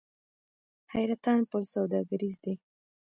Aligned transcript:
حیرتان 0.93 1.39
پل 1.49 1.63
سوداګریز 1.75 2.35
دی؟ 2.43 2.53